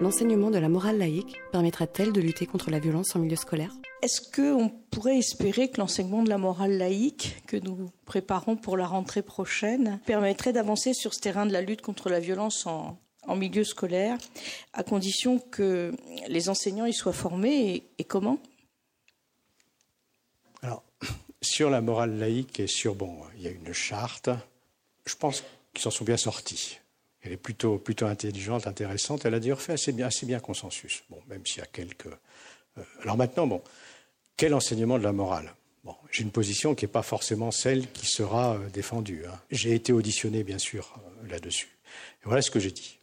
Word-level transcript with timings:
L'enseignement 0.00 0.50
de 0.50 0.56
la 0.56 0.70
morale 0.70 0.96
laïque 0.96 1.36
permettra-t-elle 1.52 2.12
de 2.12 2.22
lutter 2.22 2.46
contre 2.46 2.70
la 2.70 2.78
violence 2.78 3.14
en 3.14 3.18
milieu 3.18 3.36
scolaire? 3.36 3.70
Est-ce 4.00 4.22
qu'on 4.34 4.70
pourrait 4.90 5.18
espérer 5.18 5.68
que 5.68 5.78
l'enseignement 5.78 6.22
de 6.22 6.30
la 6.30 6.38
morale 6.38 6.78
laïque 6.78 7.36
que 7.46 7.58
nous 7.58 7.90
préparons 8.06 8.56
pour 8.56 8.78
la 8.78 8.86
rentrée 8.86 9.20
prochaine 9.20 10.00
permettrait 10.06 10.54
d'avancer 10.54 10.94
sur 10.94 11.12
ce 11.12 11.20
terrain 11.20 11.44
de 11.44 11.52
la 11.52 11.60
lutte 11.60 11.82
contre 11.82 12.08
la 12.08 12.18
violence 12.18 12.66
en, 12.66 12.96
milieu 13.36 13.62
scolaire, 13.62 14.16
à 14.72 14.82
condition 14.82 15.38
que 15.38 15.92
les 16.28 16.48
enseignants 16.48 16.86
y 16.86 16.94
soient 16.94 17.12
formés 17.12 17.84
et, 17.98 18.04
comment? 18.04 18.38
Alors, 20.62 20.82
sur 21.42 21.68
la 21.68 21.82
morale 21.82 22.18
laïque 22.18 22.58
et 22.58 22.68
sur, 22.68 22.94
bon, 22.94 23.18
il 23.36 23.42
y 23.42 23.48
a 23.48 23.50
une 23.50 23.74
charte, 23.74 24.30
je 25.04 25.14
pense 25.14 25.44
qu'ils 25.74 25.82
s'en 25.82 25.90
sont 25.90 26.04
bien 26.06 26.16
sortis. 26.16 26.80
Elle 27.22 27.32
est 27.32 27.36
plutôt, 27.36 27.82
intelligente, 28.02 28.66
intéressante. 28.66 29.24
Elle 29.24 29.34
a 29.34 29.40
d'ailleurs 29.40 29.60
fait 29.60 29.72
assez 29.72 29.92
bien, 29.92 30.40
consensus. 30.40 31.02
Bon, 31.10 31.18
même 31.28 31.44
s'il 31.44 31.58
y 31.58 31.62
a 31.62 31.66
quelques. 31.66 32.06
Euh, 32.06 32.82
alors 33.02 33.16
maintenant, 33.16 33.46
bon, 33.46 33.62
quel 34.36 34.54
enseignement 34.54 34.98
de 34.98 35.04
la 35.04 35.12
morale? 35.12 35.54
Bon, 35.84 35.94
j'ai 36.10 36.22
une 36.22 36.30
position 36.30 36.74
qui 36.74 36.84
n'est 36.84 36.90
pas 36.90 37.02
forcément 37.02 37.50
celle 37.50 37.90
qui 37.92 38.06
sera 38.06 38.54
euh, 38.54 38.68
défendue. 38.70 39.24
Hein. 39.26 39.38
J'ai 39.50 39.74
été 39.74 39.92
auditionné, 39.92 40.44
bien 40.44 40.58
sûr, 40.58 40.94
euh, 40.98 41.28
là-dessus. 41.28 41.68
Et 42.22 42.24
voilà 42.24 42.40
ce 42.40 42.50
que 42.50 42.60
j'ai 42.60 42.70
dit. 42.70 42.98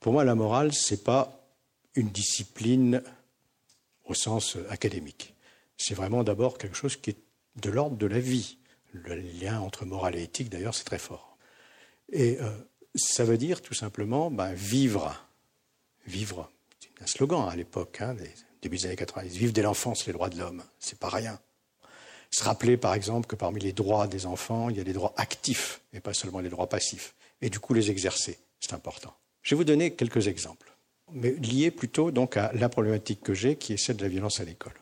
Pour 0.00 0.12
moi, 0.12 0.24
la 0.24 0.34
morale, 0.34 0.74
ce 0.74 0.94
n'est 0.94 1.00
pas 1.00 1.40
une 1.94 2.10
discipline 2.10 3.02
au 4.04 4.12
sens 4.12 4.58
académique. 4.68 5.34
C'est 5.78 5.94
vraiment 5.94 6.24
d'abord 6.24 6.58
quelque 6.58 6.76
chose 6.76 6.96
qui 6.96 7.10
est 7.10 7.18
de 7.56 7.70
l'ordre 7.70 7.96
de 7.96 8.06
la 8.06 8.18
vie. 8.18 8.58
Le 8.92 9.14
lien 9.14 9.60
entre 9.60 9.86
morale 9.86 10.16
et 10.16 10.22
éthique, 10.22 10.50
d'ailleurs, 10.50 10.74
c'est 10.74 10.84
très 10.84 10.98
fort. 10.98 11.38
Et 12.12 12.38
ça 12.94 13.24
veut 13.24 13.38
dire 13.38 13.62
tout 13.62 13.74
simplement 13.74 14.30
ben, 14.30 14.52
vivre. 14.54 15.26
Vivre, 16.06 16.50
c'est 16.80 17.02
un 17.02 17.06
slogan 17.06 17.48
à 17.48 17.56
l'époque, 17.56 18.00
hein, 18.00 18.14
début 18.62 18.76
des 18.76 18.86
années 18.86 18.96
90. 18.96 19.36
Vivre 19.36 19.52
dès 19.52 19.62
l'enfance 19.62 20.06
les 20.06 20.12
droits 20.12 20.28
de 20.28 20.38
l'homme, 20.38 20.62
c'est 20.78 20.98
pas 20.98 21.08
rien. 21.08 21.38
Se 22.30 22.44
rappeler 22.44 22.76
par 22.76 22.94
exemple 22.94 23.26
que 23.26 23.36
parmi 23.36 23.60
les 23.60 23.72
droits 23.72 24.06
des 24.06 24.26
enfants, 24.26 24.68
il 24.68 24.76
y 24.76 24.80
a 24.80 24.84
des 24.84 24.92
droits 24.92 25.14
actifs 25.16 25.80
et 25.92 26.00
pas 26.00 26.14
seulement 26.14 26.40
les 26.40 26.50
droits 26.50 26.68
passifs. 26.68 27.14
Et 27.40 27.48
du 27.48 27.60
coup 27.60 27.74
les 27.74 27.90
exercer, 27.90 28.38
c'est 28.60 28.72
important. 28.72 29.14
Je 29.42 29.54
vais 29.54 29.58
vous 29.58 29.64
donner 29.64 29.92
quelques 29.92 30.26
exemples, 30.26 30.74
mais 31.12 31.30
liés 31.32 31.70
plutôt 31.70 32.10
donc 32.10 32.36
à 32.36 32.52
la 32.54 32.68
problématique 32.68 33.22
que 33.22 33.34
j'ai, 33.34 33.56
qui 33.56 33.72
est 33.72 33.76
celle 33.76 33.96
de 33.96 34.02
la 34.02 34.08
violence 34.08 34.40
à 34.40 34.44
l'école. 34.44 34.74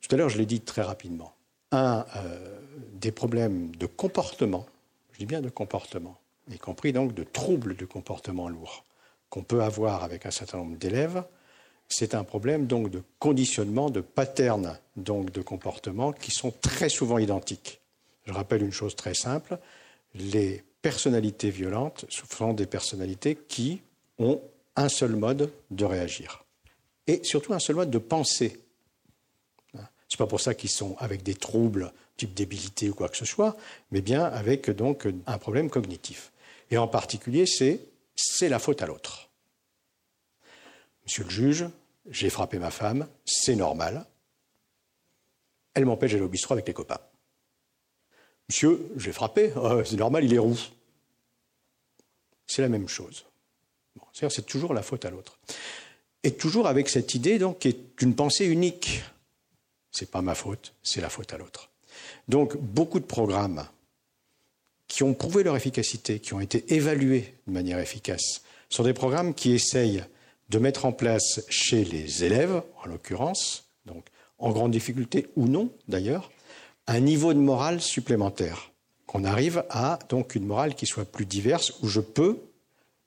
Tout 0.00 0.14
à 0.14 0.18
l'heure, 0.18 0.28
je 0.28 0.38
l'ai 0.38 0.46
dit 0.46 0.60
très 0.60 0.82
rapidement. 0.82 1.34
Un 1.70 2.06
euh, 2.16 2.60
des 2.94 3.12
problèmes 3.12 3.74
de 3.76 3.86
comportement 3.86 4.66
je 5.18 5.24
dis 5.24 5.26
bien 5.26 5.40
de 5.40 5.48
comportement, 5.48 6.20
y 6.48 6.58
compris 6.58 6.92
donc 6.92 7.12
de 7.12 7.24
troubles 7.24 7.74
de 7.74 7.84
comportement 7.84 8.48
lourds 8.48 8.84
qu'on 9.30 9.42
peut 9.42 9.62
avoir 9.62 10.04
avec 10.04 10.26
un 10.26 10.30
certain 10.30 10.58
nombre 10.58 10.76
d'élèves, 10.76 11.24
c'est 11.88 12.14
un 12.14 12.22
problème 12.22 12.66
donc 12.66 12.88
de 12.88 13.02
conditionnement, 13.18 13.90
de 13.90 14.00
patterns 14.00 14.78
donc 14.96 15.32
de 15.32 15.42
comportement 15.42 16.12
qui 16.12 16.30
sont 16.30 16.52
très 16.52 16.88
souvent 16.88 17.18
identiques. 17.18 17.80
Je 18.26 18.32
rappelle 18.32 18.62
une 18.62 18.72
chose 18.72 18.94
très 18.94 19.14
simple 19.14 19.58
les 20.14 20.62
personnalités 20.82 21.50
violentes 21.50 22.04
sont 22.08 22.52
des 22.52 22.66
personnalités 22.66 23.36
qui 23.36 23.82
ont 24.18 24.40
un 24.76 24.88
seul 24.88 25.16
mode 25.16 25.50
de 25.72 25.84
réagir 25.84 26.44
et 27.08 27.20
surtout 27.24 27.52
un 27.54 27.58
seul 27.58 27.76
mode 27.76 27.90
de 27.90 27.98
penser. 27.98 28.60
C'est 30.08 30.18
pas 30.18 30.26
pour 30.28 30.40
ça 30.40 30.54
qu'ils 30.54 30.70
sont 30.70 30.96
avec 30.98 31.24
des 31.24 31.34
troubles 31.34 31.92
type 32.18 32.34
débilité 32.34 32.90
ou 32.90 32.94
quoi 32.94 33.08
que 33.08 33.16
ce 33.16 33.24
soit, 33.24 33.56
mais 33.90 34.02
bien 34.02 34.24
avec 34.24 34.68
donc 34.68 35.08
un 35.26 35.38
problème 35.38 35.70
cognitif. 35.70 36.32
Et 36.70 36.76
en 36.76 36.88
particulier, 36.88 37.46
c'est 37.46 37.80
c'est 38.14 38.48
la 38.48 38.58
faute 38.58 38.82
à 38.82 38.86
l'autre. 38.86 39.30
Monsieur 41.04 41.24
le 41.24 41.30
juge, 41.30 41.66
j'ai 42.10 42.28
frappé 42.28 42.58
ma 42.58 42.70
femme, 42.70 43.08
c'est 43.24 43.56
normal. 43.56 44.04
Elle 45.72 45.86
m'empêche 45.86 46.12
d'aller 46.12 46.24
au 46.24 46.28
bistrot 46.28 46.54
avec 46.54 46.66
les 46.66 46.74
copains. 46.74 47.00
Monsieur, 48.48 48.90
j'ai 48.96 49.12
frappé, 49.12 49.52
oh, 49.56 49.82
c'est 49.84 49.96
normal, 49.96 50.24
il 50.24 50.34
est 50.34 50.38
roux. 50.38 50.58
C'est 52.46 52.62
la 52.62 52.68
même 52.68 52.88
chose. 52.88 53.24
c'est 54.12 54.46
toujours 54.46 54.74
la 54.74 54.82
faute 54.82 55.04
à 55.04 55.10
l'autre. 55.10 55.38
Et 56.24 56.34
toujours 56.34 56.66
avec 56.66 56.88
cette 56.88 57.14
idée 57.14 57.38
donc 57.38 57.60
qui 57.60 57.68
est 57.68 58.02
une 58.02 58.16
pensée 58.16 58.46
unique. 58.46 59.02
C'est 59.92 60.10
pas 60.10 60.22
ma 60.22 60.34
faute, 60.34 60.74
c'est 60.82 61.00
la 61.00 61.08
faute 61.08 61.32
à 61.32 61.38
l'autre. 61.38 61.67
Donc 62.28 62.56
beaucoup 62.56 63.00
de 63.00 63.04
programmes 63.04 63.66
qui 64.86 65.02
ont 65.02 65.14
prouvé 65.14 65.42
leur 65.42 65.56
efficacité, 65.56 66.18
qui 66.18 66.34
ont 66.34 66.40
été 66.40 66.74
évalués 66.74 67.34
de 67.46 67.52
manière 67.52 67.78
efficace, 67.78 68.42
sont 68.70 68.84
des 68.84 68.94
programmes 68.94 69.34
qui 69.34 69.52
essayent 69.52 70.04
de 70.48 70.58
mettre 70.58 70.86
en 70.86 70.92
place 70.92 71.42
chez 71.48 71.84
les 71.84 72.24
élèves, 72.24 72.62
en 72.82 72.88
l'occurrence, 72.88 73.68
donc 73.84 74.06
en 74.38 74.50
grande 74.50 74.72
difficulté 74.72 75.28
ou 75.36 75.46
non 75.46 75.70
d'ailleurs, 75.88 76.30
un 76.86 77.00
niveau 77.00 77.34
de 77.34 77.38
morale 77.38 77.80
supplémentaire. 77.80 78.72
Qu'on 79.06 79.24
arrive 79.24 79.64
à 79.70 79.98
donc 80.08 80.34
une 80.34 80.46
morale 80.46 80.74
qui 80.74 80.86
soit 80.86 81.04
plus 81.04 81.26
diverse, 81.26 81.74
où 81.82 81.88
je 81.88 82.00
peux 82.00 82.38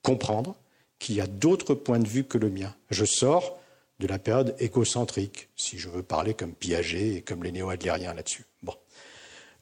comprendre 0.02 0.56
qu'il 0.98 1.14
y 1.16 1.20
a 1.20 1.26
d'autres 1.26 1.74
points 1.74 1.98
de 1.98 2.08
vue 2.08 2.24
que 2.24 2.38
le 2.38 2.50
mien. 2.50 2.74
Je 2.90 3.04
sors 3.04 3.58
de 3.98 4.06
la 4.06 4.18
période 4.18 4.56
écocentrique, 4.58 5.48
si 5.56 5.78
je 5.78 5.88
veux 5.88 6.02
parler 6.02 6.34
comme 6.34 6.54
Piaget 6.54 7.14
et 7.14 7.22
comme 7.22 7.44
les 7.44 7.52
néo-adlériens 7.52 8.14
là-dessus. 8.14 8.44
Bon. 8.62 8.74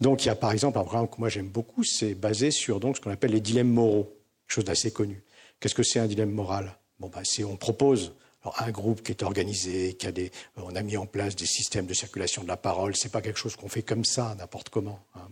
Donc 0.00 0.24
il 0.24 0.28
y 0.28 0.30
a 0.30 0.34
par 0.34 0.52
exemple 0.52 0.78
un 0.78 0.82
programme 0.82 1.08
que 1.08 1.16
moi 1.18 1.28
j'aime 1.28 1.48
beaucoup, 1.48 1.84
c'est 1.84 2.14
basé 2.14 2.50
sur 2.50 2.80
donc 2.80 2.96
ce 2.96 3.00
qu'on 3.00 3.10
appelle 3.10 3.32
les 3.32 3.40
dilemmes 3.40 3.70
moraux, 3.70 4.16
chose 4.46 4.64
d'assez 4.64 4.90
connu. 4.90 5.22
Qu'est-ce 5.58 5.74
que 5.74 5.82
c'est 5.82 5.98
un 5.98 6.06
dilemme 6.06 6.30
moral? 6.30 6.78
Bon 6.98 7.08
ben 7.08 7.20
c'est 7.24 7.44
on 7.44 7.56
propose 7.56 8.14
un 8.58 8.70
groupe 8.70 9.02
qui 9.02 9.12
est 9.12 9.22
organisé, 9.22 9.94
qui 9.94 10.06
a 10.06 10.12
des, 10.12 10.32
on 10.56 10.74
a 10.74 10.82
mis 10.82 10.96
en 10.96 11.06
place 11.06 11.36
des 11.36 11.46
systèmes 11.46 11.86
de 11.86 11.94
circulation 11.94 12.42
de 12.42 12.48
la 12.48 12.56
parole. 12.56 12.96
C'est 12.96 13.12
pas 13.12 13.20
quelque 13.20 13.38
chose 13.38 13.56
qu'on 13.56 13.68
fait 13.68 13.82
comme 13.82 14.04
ça, 14.04 14.34
n'importe 14.38 14.70
comment. 14.70 15.00
Hein. 15.14 15.28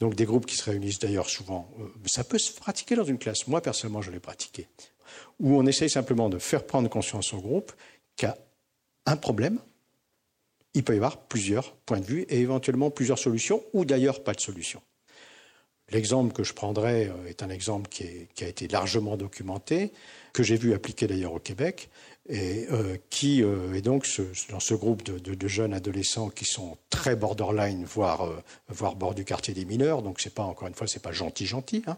Donc 0.00 0.14
des 0.14 0.26
groupes 0.26 0.46
qui 0.46 0.56
se 0.56 0.64
réunissent 0.64 0.98
d'ailleurs 0.98 1.28
souvent. 1.28 1.70
Euh, 1.80 1.88
ça 2.06 2.24
peut 2.24 2.38
se 2.38 2.52
pratiquer 2.52 2.94
dans 2.94 3.04
une 3.04 3.18
classe. 3.18 3.46
Moi 3.46 3.60
personnellement, 3.62 4.02
je 4.02 4.10
l'ai 4.10 4.20
pratiqué. 4.20 4.68
Où 5.40 5.56
on 5.56 5.64
essaye 5.66 5.88
simplement 5.88 6.28
de 6.28 6.38
faire 6.38 6.66
prendre 6.66 6.88
conscience 6.90 7.32
au 7.32 7.40
groupe 7.40 7.72
qu'il 8.16 8.28
y 8.28 8.30
a 8.30 8.36
un 9.06 9.16
problème, 9.16 9.58
il 10.78 10.84
peut 10.84 10.94
y 10.94 10.96
avoir 10.98 11.16
plusieurs 11.22 11.72
points 11.74 11.98
de 11.98 12.04
vue 12.04 12.22
et 12.28 12.38
éventuellement 12.38 12.88
plusieurs 12.88 13.18
solutions, 13.18 13.64
ou 13.72 13.84
d'ailleurs 13.84 14.22
pas 14.22 14.32
de 14.32 14.40
solution. 14.40 14.80
L'exemple 15.90 16.32
que 16.32 16.44
je 16.44 16.52
prendrai 16.52 17.08
euh, 17.08 17.26
est 17.26 17.42
un 17.42 17.50
exemple 17.50 17.90
qui, 17.90 18.04
a 18.40 18.46
été 18.46 18.68
largement 18.68 19.16
documenté, 19.16 19.90
que 20.32 20.44
j'ai 20.44 20.54
vu 20.56 20.74
appliquer 20.74 21.08
d'ailleurs 21.08 21.32
au 21.32 21.40
Québec, 21.40 21.90
et 22.28 22.66
euh, 22.70 22.96
qui 23.10 23.42
euh, 23.42 23.74
est 23.74 23.80
donc 23.80 24.06
dans 24.50 24.60
ce 24.60 24.74
groupe 24.74 25.02
de, 25.02 25.48
jeunes 25.48 25.74
adolescents 25.74 26.28
qui 26.28 26.44
sont 26.44 26.76
très 26.90 27.16
borderline, 27.16 27.84
voire, 27.84 28.30
voire 28.68 28.94
bord 28.94 29.16
du 29.16 29.24
quartier 29.24 29.54
des 29.54 29.64
mineurs. 29.64 30.02
Donc 30.02 30.20
c'est 30.20 30.34
pas 30.34 30.44
encore 30.44 30.68
une 30.68 30.74
fois, 30.74 30.86
c'est 30.86 31.02
pas 31.02 31.10
gentil 31.10 31.46
gentil. 31.46 31.82
Hein. 31.88 31.96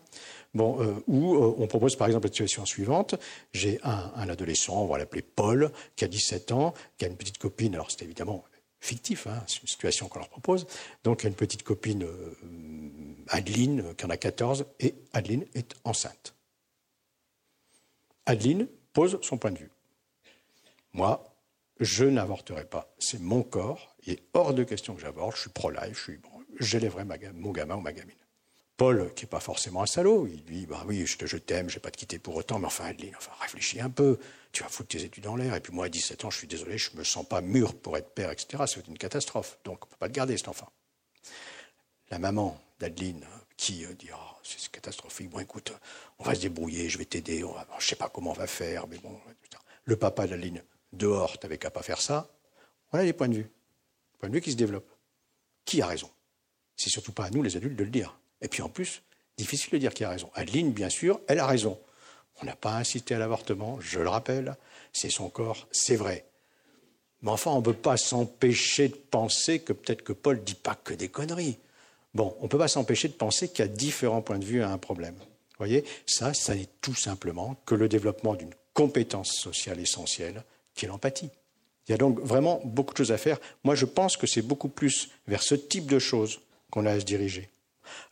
Bon, 0.55 0.79
où 1.07 1.37
on 1.37 1.67
propose 1.67 1.97
par 1.97 2.07
exemple 2.07 2.29
la 2.29 2.33
situation 2.33 2.65
suivante 2.65 3.15
j'ai 3.53 3.79
un, 3.83 4.11
un 4.17 4.29
adolescent, 4.31 4.83
on 4.83 4.87
va 4.87 4.97
l'appeler 4.97 5.23
Paul, 5.23 5.71
qui 5.97 6.05
a 6.05 6.09
17 6.09 6.53
ans, 6.53 6.73
qui 6.97 7.05
a 7.05 7.09
une 7.09 7.17
petite 7.17 7.39
copine. 7.39 7.75
Alors 7.75 7.91
c'est 7.91 8.05
évidemment 8.05 8.45
fictif, 8.81 9.27
hein, 9.27 9.43
c'est 9.47 9.63
une 9.63 9.69
situation 9.69 10.09
qu'on 10.09 10.19
leur 10.19 10.29
propose. 10.29 10.67
Donc 11.05 11.21
il 11.21 11.25
y 11.25 11.27
a 11.27 11.31
une 11.31 11.37
petite 11.37 11.63
copine, 11.63 12.05
euh, 12.05 12.37
Adeline, 13.29 13.81
euh, 13.81 13.95
qui 13.95 14.05
en 14.05 14.11
a 14.11 14.17
14, 14.17 14.67
et 14.81 14.95
Adeline 15.13 15.47
est 15.55 15.75
enceinte. 15.85 16.35
Adeline 18.27 18.69
pose 18.93 19.19
son 19.23 19.39
point 19.39 19.51
de 19.51 19.59
vue. 19.59 19.71
Moi, 20.93 21.35
je 21.79 22.05
n'avorterai 22.05 22.65
pas. 22.65 22.93
C'est 22.99 23.21
mon 23.21 23.43
corps. 23.43 23.95
Il 24.07 24.15
est 24.15 24.23
hors 24.35 24.53
de 24.55 24.65
question 24.65 24.95
que 24.95 25.01
j'avorte. 25.01 25.37
Je 25.37 25.43
suis 25.43 25.51
pro-life. 25.51 25.97
Je 25.97 26.03
suis 26.03 26.17
bon, 26.19 26.31
j'élèverai 26.59 27.05
mon 27.05 27.53
gamin 27.53 27.77
ou 27.77 27.81
ma 27.81 27.93
gamine. 27.93 28.17
Paul, 28.81 29.13
qui 29.13 29.27
n'est 29.27 29.29
pas 29.29 29.41
forcément 29.41 29.83
un 29.83 29.87
salaud, 29.87 30.27
il 30.27 30.43
dit 30.43 30.65
bah 30.65 30.85
oui, 30.87 31.05
je, 31.05 31.37
t'aime, 31.37 31.69
je 31.69 31.75
vais 31.75 31.81
pas 31.83 31.91
te 31.91 31.99
quitter 31.99 32.19
pour 32.19 32.35
autant, 32.35 32.59
mais 32.59 32.67
enfin, 32.67 32.87
Adeline, 32.87 33.15
réfléchis 33.39 33.79
un 33.79 33.91
peu, 33.91 34.19
tu 34.53 34.63
vas 34.63 34.71
foutre 34.71 34.89
tes 34.89 35.05
études 35.05 35.27
en 35.27 35.37
l'air, 35.37 35.55
et 35.55 35.61
puis 35.61 35.71
moi, 35.71 35.85
à 35.85 35.89
17 35.91 36.25
ans, 36.25 36.31
je 36.31 36.39
suis 36.39 36.47
désolé, 36.47 36.79
je 36.79 36.97
me 36.97 37.05
sens 37.05 37.29
pas 37.29 37.43
mûr 37.43 37.75
pour 37.75 37.99
être 37.99 38.09
père, 38.15 38.31
etc. 38.31 38.65
C'est 38.67 38.89
une 38.89 38.97
catastrophe, 38.97 39.59
donc 39.65 39.85
on 39.85 39.87
peut 39.87 39.99
pas 39.99 40.07
le 40.07 40.15
garder, 40.15 40.35
cet 40.39 40.49
enfant. 40.49 40.73
La 42.11 42.19
maman 42.19 42.59
d'Adeline, 42.79 43.27
qui 43.59 43.85
euh, 43.85 43.93
dit 43.93 44.09
oh, 44.15 44.37
c'est 44.43 44.71
catastrophique, 44.71 45.29
bon 45.29 45.41
écoute, 45.41 45.75
on 46.19 46.25
va 46.25 46.35
se 46.35 46.41
débrouiller, 46.41 46.89
je 46.89 46.97
vais 46.97 47.05
t'aider, 47.05 47.45
je 47.79 47.87
sais 47.87 47.97
pas 47.97 48.09
comment 48.09 48.31
on 48.31 48.33
va 48.33 48.47
faire, 48.47 48.87
mais 48.87 48.97
bon. 48.97 49.15
Le 49.85 49.97
papa 49.97 50.27
d'Adeline, 50.27 50.63
dehors, 50.95 51.39
t'avais 51.39 51.59
qu'à 51.59 51.71
pas 51.71 51.83
faire 51.83 52.01
ça. 52.01 52.31
Voilà 52.93 53.05
les 53.05 53.13
points 53.13 53.29
de 53.29 53.35
vue. 53.35 53.51
Points 54.19 54.31
de 54.31 54.35
vue 54.37 54.41
qui 54.41 54.53
se 54.53 54.57
développent. 54.57 54.97
Qui 55.67 55.83
a 55.83 55.87
raison? 55.87 56.11
C'est 56.77 56.89
surtout 56.89 57.13
pas 57.13 57.27
à 57.27 57.31
nous, 57.31 57.43
les 57.43 57.59
adultes, 57.59 57.77
de 57.77 57.85
le 57.85 57.91
dire. 57.91 58.17
Et 58.43 58.49
puis 58.49 58.63
en 58.63 58.69
plus, 58.69 59.03
difficile 59.37 59.71
de 59.73 59.79
dire 59.79 59.95
qui 59.95 60.05
a 60.05 60.11
raison. 60.11 60.31
Adeline, 60.35 60.73
bien 60.73 60.89
sûr, 60.89 61.21
elle 61.29 61.39
a 61.39 61.47
raison. 61.47 61.79
On 62.43 62.47
n'a 62.47 62.57
pas 62.57 62.77
incité 62.77 63.15
à 63.15 63.19
l'avortement, 63.19 63.79
je 63.81 64.01
le 64.01 64.09
rappelle, 64.09 64.57
c'est 64.93 65.11
son 65.11 65.29
corps, 65.29 65.69
c'est 65.73 65.97
vrai. 65.97 66.25
Mais 67.23 67.31
enfin, 67.31 67.51
on 67.51 67.59
ne 67.59 67.65
peut 67.65 67.75
pas 67.75 67.97
s'empêcher 67.97 68.89
de 68.89 68.95
penser 68.95 69.61
que 69.61 69.73
peut-être 69.73 70.03
que 70.03 70.13
Paul 70.13 70.37
ne 70.37 70.43
dit 70.43 70.55
pas 70.55 70.75
que 70.75 70.95
des 70.95 71.09
conneries. 71.09 71.59
Bon, 72.15 72.35
on 72.41 72.45
ne 72.45 72.49
peut 72.49 72.59
pas 72.59 72.69
s'empêcher 72.69 73.09
de 73.09 73.13
penser 73.13 73.49
qu'il 73.49 73.59
y 73.59 73.69
a 73.69 73.69
différents 73.69 74.23
points 74.23 74.39
de 74.39 74.45
vue 74.45 74.63
à 74.63 74.71
un 74.71 74.79
problème. 74.79 75.15
Vous 75.17 75.67
voyez, 75.67 75.85
ça, 76.07 76.33
ça 76.33 76.55
n'est 76.55 76.69
tout 76.81 76.95
simplement 76.95 77.57
que 77.67 77.75
le 77.75 77.89
développement 77.89 78.35
d'une 78.35 78.55
compétence 78.73 79.33
sociale 79.33 79.79
essentielle 79.79 80.43
qui 80.75 80.87
est 80.87 80.89
l'empathie. 80.89 81.29
Il 81.87 81.93
y 81.93 81.95
a 81.95 81.99
donc 81.99 82.19
vraiment 82.21 82.61
beaucoup 82.65 82.95
de 82.95 82.99
choses 82.99 83.13
à 83.13 83.19
faire. 83.19 83.39
Moi, 83.65 83.75
je 83.75 83.85
pense 83.85 84.17
que 84.17 84.27
c'est 84.27 84.43
beaucoup 84.43 84.69
plus 84.69 85.11
vers 85.27 85.43
ce 85.43 85.55
type 85.55 85.87
de 85.87 85.99
choses 85.99 86.41
qu'on 86.71 86.87
a 86.87 86.93
à 86.93 87.01
se 87.01 87.05
diriger. 87.05 87.51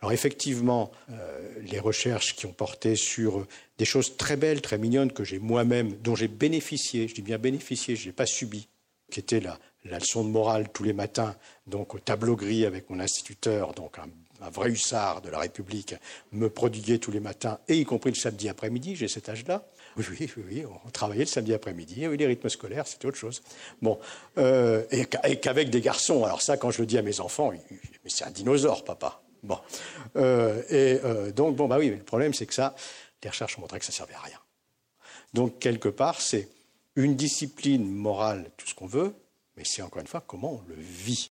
Alors 0.01 0.13
effectivement, 0.13 0.91
euh, 1.11 1.53
les 1.63 1.79
recherches 1.79 2.35
qui 2.35 2.47
ont 2.47 2.53
porté 2.53 2.97
sur 2.97 3.47
des 3.79 3.85
choses 3.85 4.17
très 4.17 4.37
belles, 4.37 4.61
très 4.61 4.79
mignonnes 4.79 5.13
que 5.13 5.25
j'ai 5.25 5.39
moi-même, 5.39 5.93
dont 5.99 6.15
j'ai 6.15 6.29
bénéficié, 6.29 7.09
je 7.09 7.15
dis 7.15 7.23
bien 7.23 7.39
bénéficié, 7.39 7.97
je 7.97 8.07
n'ai 8.07 8.13
pas 8.13 8.27
subi, 8.27 8.69
qui 9.11 9.21
était 9.21 9.41
la, 9.41 9.59
leçon 9.85 10.23
de 10.25 10.29
morale 10.29 10.69
tous 10.73 10.85
les 10.85 10.93
matins, 10.93 11.35
donc 11.67 11.95
au 11.95 11.99
tableau 11.99 12.37
gris 12.37 12.67
avec 12.67 12.91
mon 12.91 13.01
instituteur, 13.01 13.73
donc 13.73 13.99
un 13.99 14.51
vrai 14.51 14.71
hussard 14.71 15.23
de 15.23 15.31
la 15.31 15.39
République, 15.39 15.95
me 16.33 16.51
prodiguait 16.51 16.99
tous 16.99 17.11
les 17.11 17.21
matins, 17.21 17.59
et 17.69 17.79
y 17.79 17.85
compris 17.85 18.11
le 18.11 18.17
samedi 18.17 18.49
après-midi, 18.49 18.97
j'ai 18.97 19.09
cet 19.09 19.29
âge-là. 19.29 19.65
Oui, 19.99 20.05
oui, 20.21 20.31
oui, 20.37 20.65
on 20.85 20.91
travaillait 20.91 21.25
le 21.25 21.29
samedi 21.29 21.53
après-midi. 21.53 22.07
Oui, 22.07 22.17
les 22.17 22.27
rythmes 22.27 22.49
scolaires, 22.49 22.87
c'était 22.87 23.07
autre 23.07 23.17
chose. 23.17 23.43
Bon, 23.83 23.99
euh, 24.37 24.85
et 24.93 25.07
qu'avec 25.37 25.71
des 25.71 25.81
garçons. 25.81 26.25
Alors 26.25 26.41
ça, 26.41 26.57
quand 26.57 26.71
je 26.71 26.81
le 26.81 26.87
dis 26.87 26.99
à 26.99 27.03
mes 27.03 27.21
enfants, 27.21 27.53
c'est 28.07 28.25
un 28.25 28.31
dinosaure, 28.31 28.85
papa. 28.85 29.21
Bon, 29.43 29.59
euh, 30.17 30.63
et 30.69 31.01
euh, 31.05 31.31
donc 31.33 31.57
bon, 31.57 31.69
bah 31.69 31.79
oui, 31.79 31.91
mais 31.91 31.97
le 31.97 32.05
problème, 32.05 32.35
c'est 32.35 32.47
que 32.47 32.55
ça, 32.55 32.75
les 33.23 33.31
recherches 33.31 33.59
ont 33.59 33.61
montré 33.61 33.79
que 33.79 33.85
ça 33.85 33.93
servait 33.93 34.15
à 34.15 34.21
rien. 34.21 34.39
Donc 35.35 35.59
quelque 35.59 35.89
part, 35.89 36.21
c'est 36.21 36.49
une 36.97 37.15
discipline 37.15 37.89
morale, 37.89 38.51
tout 38.57 38.67
ce 38.67 38.75
qu'on 38.75 38.87
veut, 38.87 39.15
mais 39.57 39.63
c'est 39.65 39.83
encore 39.83 40.01
une 40.01 40.07
fois 40.07 40.23
comment 40.27 40.55
on 40.55 40.63
le 40.69 40.75
vit. 40.77 41.27